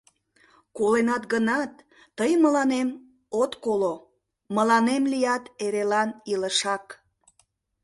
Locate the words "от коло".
3.41-3.93